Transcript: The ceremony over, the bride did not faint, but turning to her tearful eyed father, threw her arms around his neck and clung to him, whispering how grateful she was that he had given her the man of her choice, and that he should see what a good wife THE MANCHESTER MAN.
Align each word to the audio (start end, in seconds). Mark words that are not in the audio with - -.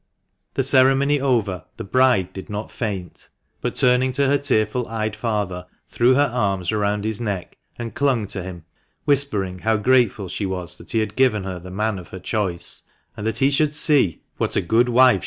The 0.55 0.63
ceremony 0.63 1.19
over, 1.21 1.65
the 1.77 1.83
bride 1.83 2.33
did 2.33 2.49
not 2.49 2.71
faint, 2.71 3.29
but 3.61 3.75
turning 3.75 4.11
to 4.13 4.25
her 4.27 4.39
tearful 4.39 4.87
eyed 4.87 5.15
father, 5.15 5.67
threw 5.89 6.15
her 6.15 6.31
arms 6.33 6.71
around 6.71 7.03
his 7.05 7.21
neck 7.21 7.55
and 7.77 7.93
clung 7.93 8.25
to 8.29 8.41
him, 8.41 8.65
whispering 9.05 9.59
how 9.59 9.77
grateful 9.77 10.27
she 10.27 10.47
was 10.47 10.79
that 10.79 10.89
he 10.93 10.97
had 10.97 11.15
given 11.15 11.43
her 11.43 11.59
the 11.59 11.69
man 11.69 11.99
of 11.99 12.07
her 12.07 12.19
choice, 12.19 12.81
and 13.15 13.27
that 13.27 13.37
he 13.37 13.51
should 13.51 13.75
see 13.75 14.23
what 14.37 14.55
a 14.55 14.61
good 14.61 14.89
wife 14.89 14.95
THE 14.95 15.03
MANCHESTER 15.03 15.19
MAN. 15.19 15.19